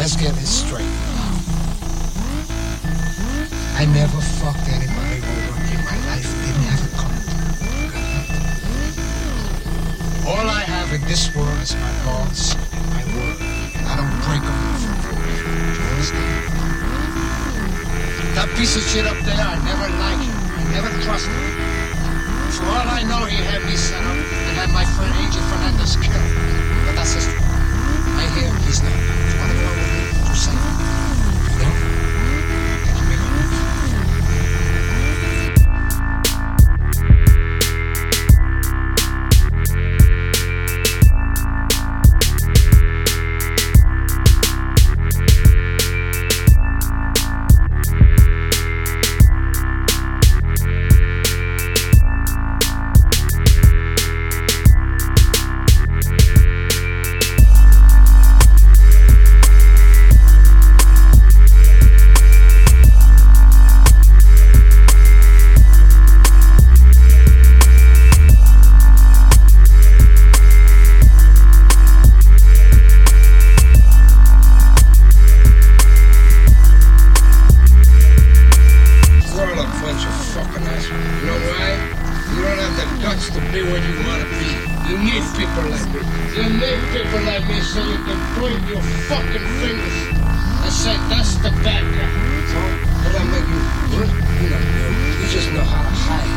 let's 0.00 0.16
get 0.16 0.32
this 0.36 0.64
straight. 0.64 0.88
I 3.76 3.84
never 3.92 4.16
fucked 4.40 4.64
anybody 4.72 5.20
in 5.20 5.80
my 5.84 5.98
life. 6.08 6.24
Didn't 6.40 6.64
have 6.72 6.80
it 6.88 6.92
coming. 6.96 7.20
All 10.24 10.48
I 10.48 10.64
have 10.64 10.88
in 10.96 11.04
this 11.04 11.28
world 11.36 11.52
is 11.60 11.76
my 11.76 11.92
laws 12.08 12.56
and 12.72 12.84
my 12.96 13.04
word. 13.12 13.44
And 13.76 13.84
I 13.92 14.00
don't 14.00 14.16
break 14.24 14.40
them 14.40 14.56
for 15.04 15.12
you 15.20 15.84
understand? 15.92 16.48
That 18.40 18.48
piece 18.56 18.80
of 18.80 18.82
shit 18.88 19.04
up 19.04 19.20
there, 19.28 19.36
I 19.36 19.60
never 19.68 19.84
liked 20.00 20.24
him. 20.24 20.32
I 20.48 20.64
never 20.80 20.88
trusted 21.04 21.28
him. 21.28 21.60
For 22.56 22.64
all 22.72 22.88
I 22.88 23.04
know, 23.04 23.28
he 23.28 23.36
had 23.36 23.60
me 23.68 23.76
set 23.76 24.00
up 24.00 24.16
and 24.16 24.56
had 24.56 24.72
my 24.72 24.88
friend 24.96 25.12
Angel 25.20 25.44
Fernandez 25.52 26.00
killed. 26.00 26.24
But 26.88 26.96
that's 26.96 27.12
his 27.12 27.49
assholes. 81.50 82.30
You 82.30 82.42
don't 82.46 82.58
have 82.58 82.74
the 82.78 82.86
guts 83.02 83.26
to 83.34 83.40
be 83.50 83.62
where 83.66 83.82
you 83.82 83.94
want 84.06 84.22
to 84.22 84.28
be. 84.38 84.50
You 84.90 84.96
need 84.98 85.22
people 85.34 85.64
like 85.70 85.86
me. 85.90 86.00
You 86.34 86.44
need 86.46 86.80
people 86.94 87.20
like 87.26 87.44
me 87.46 87.58
so 87.60 87.82
you 87.82 87.98
can 88.06 88.18
point 88.38 88.62
your 88.70 88.82
fucking 89.10 89.46
fingers 89.58 89.96
and 90.62 90.72
say, 90.72 90.94
that's 91.10 91.34
the 91.42 91.50
bad 91.62 91.82
guy. 91.94 92.10
Will 93.02 93.16
I 93.16 93.24
make 93.34 93.48
you? 93.48 93.60
You 94.40 94.48
know, 94.50 94.58
you, 94.58 95.28
just 95.28 95.52
know 95.52 95.64
how 95.64 95.82
to 95.82 95.90
hide. 95.90 96.30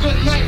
good 0.00 0.24
night. 0.24 0.47